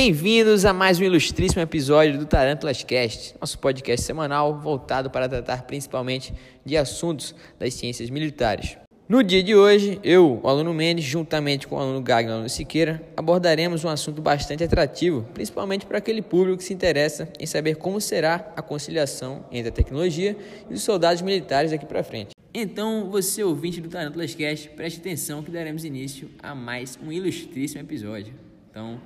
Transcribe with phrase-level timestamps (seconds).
[0.00, 5.62] Bem-vindos a mais um ilustríssimo episódio do Tarantulas Cast, nosso podcast semanal voltado para tratar
[5.62, 6.32] principalmente
[6.64, 8.78] de assuntos das ciências militares.
[9.08, 12.34] No dia de hoje, eu, o aluno Mendes, juntamente com o aluno Gagno e o
[12.36, 17.44] aluno Siqueira, abordaremos um assunto bastante atrativo, principalmente para aquele público que se interessa em
[17.44, 20.36] saber como será a conciliação entre a tecnologia
[20.70, 22.36] e os soldados militares daqui para frente.
[22.54, 27.80] Então, você ouvinte do Tarantulas Cast, preste atenção que daremos início a mais um ilustríssimo
[27.80, 28.32] episódio.
[28.70, 29.00] Então,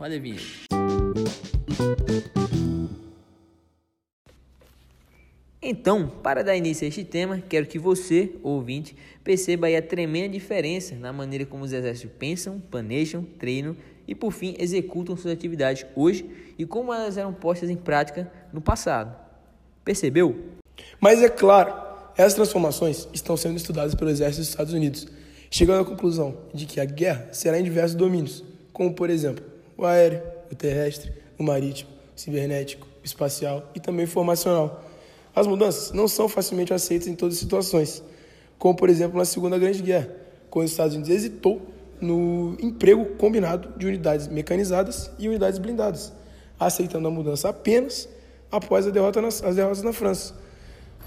[0.00, 0.42] roda a vinheta.
[5.62, 10.30] Então, para dar início a este tema, quero que você, ouvinte, perceba aí a tremenda
[10.30, 13.76] diferença na maneira como os exércitos pensam, planejam, treinam
[14.08, 18.62] e, por fim, executam suas atividades hoje e como elas eram postas em prática no
[18.62, 19.14] passado.
[19.84, 20.34] Percebeu?
[20.98, 21.74] Mas é claro,
[22.16, 25.06] essas transformações estão sendo estudadas pelo exército dos Estados Unidos,
[25.50, 29.49] chegando à conclusão de que a guerra será em diversos domínios, como, por exemplo,
[29.82, 34.84] o aéreo, o terrestre, o marítimo, o cibernético, o espacial e também o informacional
[35.34, 38.02] as mudanças não são facilmente aceitas em todas as situações,
[38.58, 40.10] como por exemplo na Segunda Grande Guerra,
[40.50, 41.62] quando os Estados Unidos hesitou
[42.00, 46.12] no emprego combinado de unidades mecanizadas e unidades blindadas,
[46.58, 48.08] aceitando a mudança apenas
[48.50, 50.34] após a derrota nas, as derrotas na França.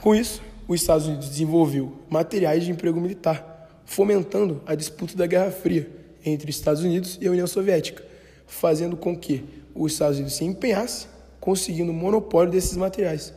[0.00, 5.50] Com isso, os Estados Unidos desenvolveu materiais de emprego militar, fomentando a disputa da Guerra
[5.50, 5.90] Fria
[6.24, 8.04] entre os Estados Unidos e a União Soviética,
[8.46, 11.06] fazendo com que os Estados Unidos se empenhasse
[11.40, 13.32] conseguindo o monopólio desses materiais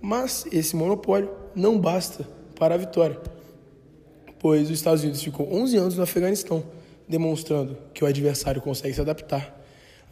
[0.00, 2.26] mas esse monopólio não basta
[2.58, 3.18] para a vitória,
[4.38, 6.62] pois os Estados Unidos ficou 11 anos no Afeganistão,
[7.08, 9.56] demonstrando que o adversário consegue se adaptar,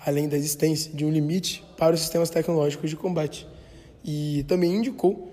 [0.04, 3.46] além da existência de um limite para os sistemas tecnológicos de combate.
[4.04, 5.30] E também indicou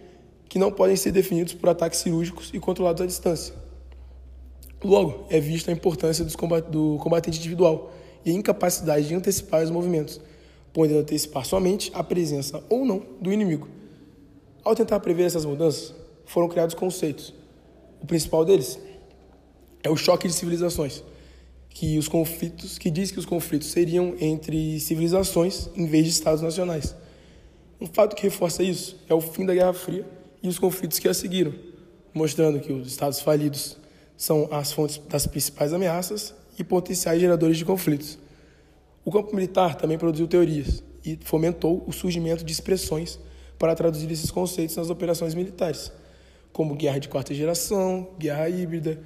[0.50, 3.54] que não podem ser definidos por ataques cirúrgicos e controlados à distância.
[4.84, 7.92] Logo, é vista a importância do combatente individual
[8.26, 10.20] e incapacidade de antecipar os movimentos,
[10.72, 13.68] podendo antecipar somente a presença ou não do inimigo.
[14.64, 15.94] Ao tentar prever essas mudanças,
[16.26, 17.34] foram criados conceitos.
[18.02, 18.80] O principal deles
[19.84, 21.04] é o choque de civilizações,
[21.70, 26.42] que os conflitos, que diz que os conflitos seriam entre civilizações em vez de estados
[26.42, 26.96] nacionais.
[27.82, 30.06] Um fato que reforça isso é o fim da Guerra Fria
[30.42, 31.54] e os conflitos que a seguiram,
[32.14, 33.78] mostrando que os estados falidos
[34.16, 38.18] são as fontes das principais ameaças e potenciais geradores de conflitos.
[39.06, 43.20] O campo militar também produziu teorias e fomentou o surgimento de expressões
[43.60, 45.92] para traduzir esses conceitos nas operações militares,
[46.52, 49.00] como guerra de quarta geração, guerra híbrida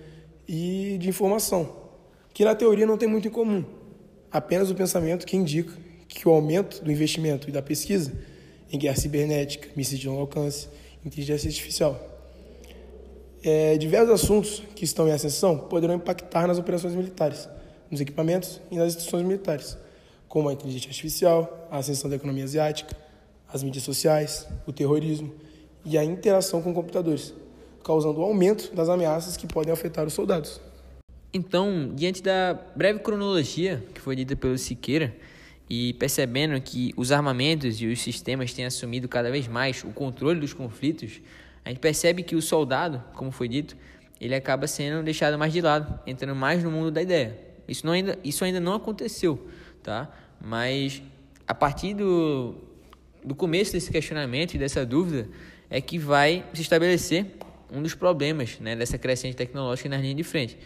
[0.47, 1.75] e de informação,
[2.34, 3.66] que na teoria não tem muito em comum,
[4.31, 5.74] apenas o pensamento que indica
[6.08, 8.14] que o aumento do investimento e da pesquisa
[8.72, 10.68] em guerra cibernética, mísseis de longo alcance,
[11.06, 12.16] inteligência artificial.
[13.44, 17.48] É, diversos assuntos que estão em ascensão poderão impactar nas operações militares,
[17.90, 19.78] nos equipamentos e nas instituições militares,
[20.28, 22.96] como a inteligência artificial, a ascensão da economia asiática,
[23.52, 25.34] as mídias sociais, o terrorismo
[25.86, 27.34] e a interação com computadores,
[27.84, 30.59] causando o aumento das ameaças que podem afetar os soldados.
[31.34, 35.16] Então, diante da breve cronologia que foi dita pelo Siqueira,
[35.70, 40.40] e percebendo que os armamentos e os sistemas têm assumido cada vez mais o controle
[40.40, 41.22] dos conflitos,
[41.67, 43.75] a gente percebe que o soldado, como foi dito,
[44.22, 47.38] ele acaba sendo deixado mais de lado, entrando mais no mundo da ideia.
[47.67, 49.50] Isso, não ainda, isso ainda não aconteceu,
[49.83, 50.09] tá?
[50.39, 51.03] Mas
[51.45, 52.55] a partir do,
[53.22, 55.28] do começo desse questionamento e dessa dúvida
[55.69, 57.25] é que vai se estabelecer
[57.69, 60.57] um dos problemas né, dessa crescente tecnológica na linha de frente.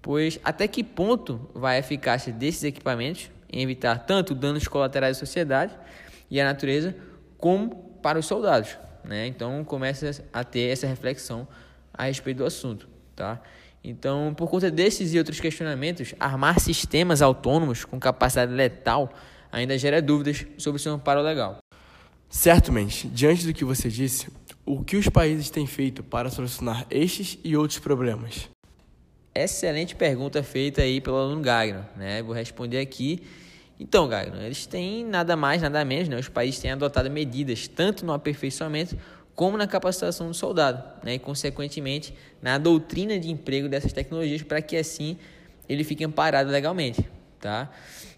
[0.00, 5.18] Pois até que ponto vai a eficácia desses equipamentos em evitar tanto danos colaterais à
[5.18, 5.76] sociedade
[6.30, 6.94] e à natureza,
[7.38, 8.84] como para os soldados.
[9.04, 9.26] Né?
[9.26, 11.46] Então começa a ter essa reflexão
[11.92, 12.88] a respeito do assunto.
[13.14, 13.40] Tá?
[13.82, 19.12] Então, por conta desses e outros questionamentos, armar sistemas autônomos com capacidade letal
[19.52, 21.58] ainda gera dúvidas sobre o seu amparo legal.
[22.28, 24.28] Certamente, diante do que você disse,
[24.64, 28.48] o que os países têm feito para solucionar estes e outros problemas?
[29.34, 32.22] Excelente pergunta feita aí pelo aluno Gagno, né?
[32.22, 33.22] Vou responder aqui.
[33.78, 36.16] Então, Gagno, eles têm nada mais, nada menos, né?
[36.16, 38.96] Os países têm adotado medidas tanto no aperfeiçoamento
[39.34, 41.14] como na capacitação do soldado, né?
[41.14, 45.18] E consequentemente na doutrina de emprego dessas tecnologias para que assim
[45.68, 47.04] ele fique amparado legalmente
[47.44, 47.68] tá?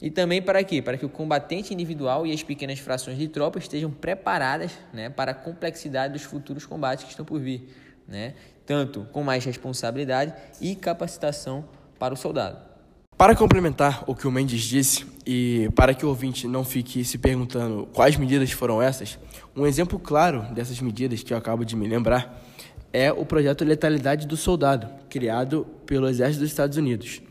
[0.00, 0.80] E também para quê?
[0.80, 5.32] Para que o combatente individual e as pequenas frações de tropas estejam preparadas, né, para
[5.32, 7.68] a complexidade dos futuros combates que estão por vir,
[8.06, 8.34] né?
[8.64, 11.68] Tanto com mais responsabilidade e capacitação
[11.98, 12.75] para o soldado.
[13.16, 17.16] Para complementar o que o Mendes disse e para que o ouvinte não fique se
[17.16, 19.18] perguntando quais medidas foram essas,
[19.56, 22.44] um exemplo claro dessas medidas que eu acabo de me lembrar
[22.92, 27.22] é o projeto Letalidade do Soldado, criado pelo Exército dos Estados Unidos,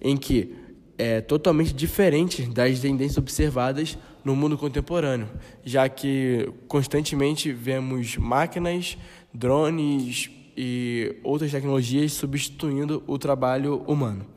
[0.00, 0.56] em que
[0.96, 5.28] é totalmente diferente das tendências observadas no mundo contemporâneo,
[5.62, 8.96] já que constantemente vemos máquinas,
[9.34, 14.34] drones e outras tecnologias substituindo o trabalho humano.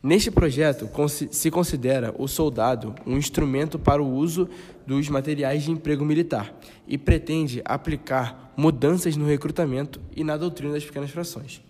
[0.00, 4.48] Neste projeto, se considera o soldado um instrumento para o uso
[4.86, 6.54] dos materiais de emprego militar
[6.86, 11.60] e pretende aplicar mudanças no recrutamento e na doutrina das pequenas frações.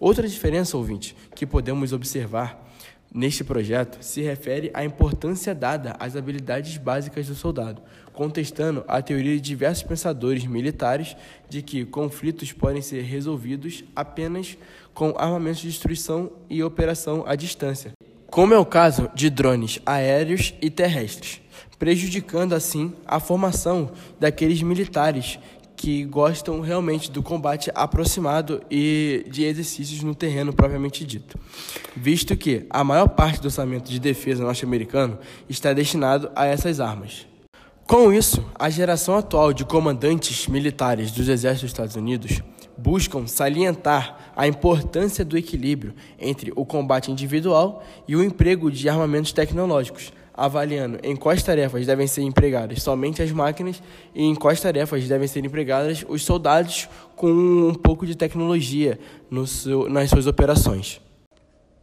[0.00, 2.65] Outra diferença, ouvinte, que podemos observar
[3.12, 7.82] neste projeto se refere à importância dada às habilidades básicas do soldado,
[8.12, 11.16] contestando a teoria de diversos pensadores militares
[11.48, 14.56] de que conflitos podem ser resolvidos apenas
[14.94, 17.92] com armamentos de destruição e operação à distância,
[18.30, 21.40] como é o caso de drones aéreos e terrestres,
[21.78, 25.38] prejudicando assim a formação daqueles militares
[25.76, 31.38] que gostam realmente do combate aproximado e de exercícios no terreno propriamente dito,
[31.94, 35.18] visto que a maior parte do orçamento de defesa norte-americano
[35.48, 37.26] está destinado a essas armas.
[37.86, 42.42] Com isso, a geração atual de comandantes militares dos exércitos dos Estados Unidos
[42.76, 49.32] buscam salientar a importância do equilíbrio entre o combate individual e o emprego de armamentos
[49.32, 53.82] tecnológicos, avaliando em quais tarefas devem ser empregadas somente as máquinas
[54.14, 58.98] e em quais tarefas devem ser empregadas os soldados com um pouco de tecnologia
[59.30, 61.00] no seu, nas suas operações.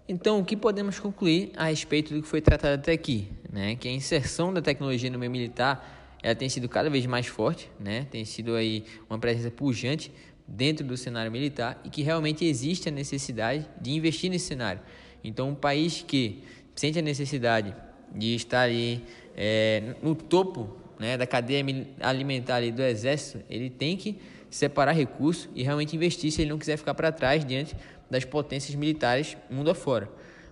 [0.07, 3.27] Então, o que podemos concluir a respeito do que foi tratado até aqui?
[3.51, 3.75] Né?
[3.75, 7.69] Que a inserção da tecnologia no meio militar ela tem sido cada vez mais forte,
[7.77, 8.07] né?
[8.09, 10.09] tem sido aí uma presença pujante
[10.47, 14.81] dentro do cenário militar e que realmente existe a necessidade de investir nesse cenário.
[15.23, 16.43] Então, um país que
[16.75, 17.75] sente a necessidade
[18.13, 19.03] de estar ali
[19.35, 21.63] é, no topo né, da cadeia
[21.99, 24.19] alimentar ali do exército, ele tem que
[24.49, 27.75] separar recursos e realmente investir se ele não quiser ficar para trás diante
[28.09, 30.09] das potências militares mundo afora.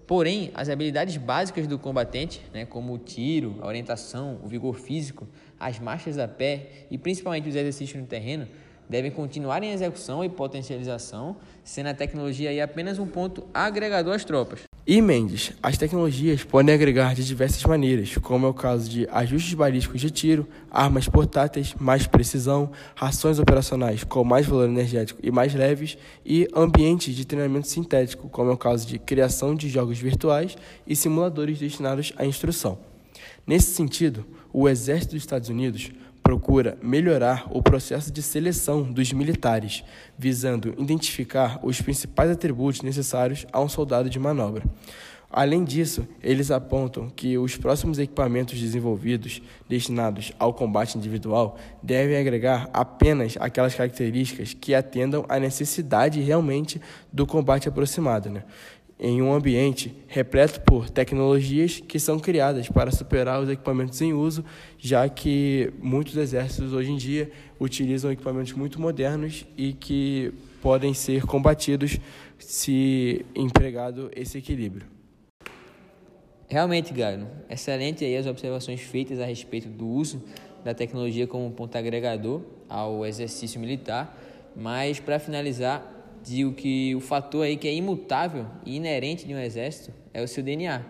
[0.07, 5.27] Porém, as habilidades básicas do combatente, né, como o tiro, a orientação, o vigor físico,
[5.59, 8.47] as marchas a pé e principalmente os exercícios no terreno,
[8.89, 14.70] devem continuar em execução e potencialização, sendo a tecnologia apenas um ponto agregador às tropas.
[14.85, 19.53] E Mendes, as tecnologias podem agregar de diversas maneiras, como é o caso de ajustes
[19.53, 25.53] balísticos de tiro, armas portáteis, mais precisão, rações operacionais com mais valor energético e mais
[25.53, 30.57] leves, e ambientes de treinamento sintético, como é o caso de criação de jogos virtuais
[30.87, 32.79] e simuladores destinados à instrução.
[33.45, 35.91] Nesse sentido, o Exército dos Estados Unidos
[36.31, 39.83] procura melhorar o processo de seleção dos militares,
[40.17, 44.63] visando identificar os principais atributos necessários a um soldado de manobra.
[45.29, 52.69] Além disso, eles apontam que os próximos equipamentos desenvolvidos destinados ao combate individual devem agregar
[52.71, 56.79] apenas aquelas características que atendam à necessidade realmente
[57.11, 58.45] do combate aproximado, né?
[59.01, 64.45] Em um ambiente repleto por tecnologias que são criadas para superar os equipamentos em uso,
[64.77, 70.31] já que muitos exércitos hoje em dia utilizam equipamentos muito modernos e que
[70.61, 71.99] podem ser combatidos
[72.37, 74.85] se empregado esse equilíbrio.
[76.47, 80.23] Realmente, Garo, excelente aí as observações feitas a respeito do uso
[80.63, 84.15] da tecnologia como ponto agregador ao exercício militar,
[84.55, 89.39] mas para finalizar, digo que o fator aí que é imutável e inerente de um
[89.39, 90.83] exército é o seu DNA,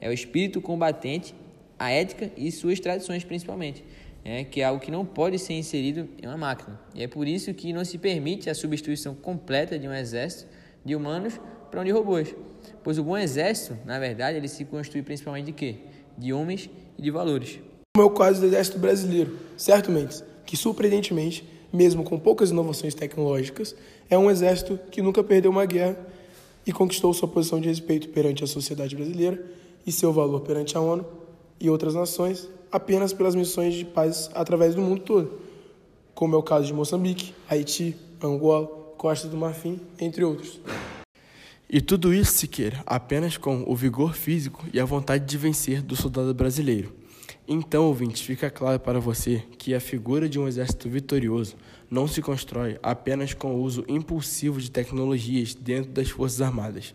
[0.00, 1.34] é o espírito combatente,
[1.78, 3.84] a ética e suas tradições principalmente,
[4.24, 6.78] é, que é algo que não pode ser inserido em uma máquina.
[6.94, 10.48] E é por isso que não se permite a substituição completa de um exército
[10.84, 11.40] de humanos
[11.70, 12.34] para um de robôs,
[12.82, 15.76] pois o bom exército, na verdade, ele se constitui principalmente de quê?
[16.16, 17.60] De homens e de valores.
[17.94, 23.74] Como é o caso do exército brasileiro, certamente, que surpreendentemente mesmo com poucas inovações tecnológicas,
[24.08, 25.98] é um exército que nunca perdeu uma guerra
[26.66, 29.44] e conquistou sua posição de respeito perante a sociedade brasileira
[29.86, 31.04] e seu valor perante a ONU
[31.60, 35.40] e outras nações apenas pelas missões de paz através do mundo todo,
[36.14, 40.60] como é o caso de Moçambique, Haiti, Angola, Costa do Marfim, entre outros.
[41.70, 45.94] E tudo isso, Siqueira, apenas com o vigor físico e a vontade de vencer do
[45.94, 46.92] soldado brasileiro.
[47.50, 51.56] Então, ouvinte, fica claro para você que a figura de um exército vitorioso
[51.90, 56.94] não se constrói apenas com o uso impulsivo de tecnologias dentro das Forças Armadas.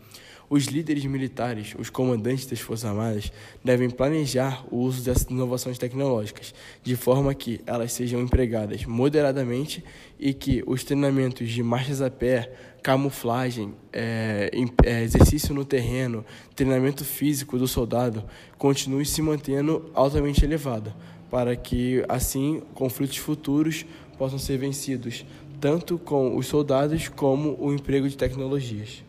[0.54, 3.32] Os líderes militares, os comandantes das Forças Armadas,
[3.64, 9.84] devem planejar o uso dessas inovações tecnológicas, de forma que elas sejam empregadas moderadamente
[10.20, 14.52] e que os treinamentos de marchas a pé, camuflagem, é,
[14.84, 16.24] é, exercício no terreno,
[16.56, 18.24] treinamento físico do soldado
[18.56, 20.94] continue se mantendo altamente elevado,
[21.32, 23.88] para que assim conflitos futuros
[24.20, 25.26] possam ser vencidos,
[25.60, 29.04] tanto com os soldados como o emprego de tecnologias.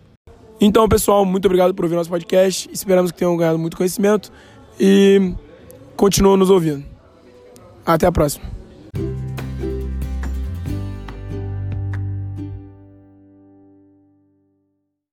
[0.60, 2.68] Então, pessoal, muito obrigado por ouvir nosso podcast.
[2.72, 4.32] Esperamos que tenham ganhado muito conhecimento
[4.78, 5.34] e
[5.96, 6.84] continuam nos ouvindo.
[7.84, 8.53] Até a próxima.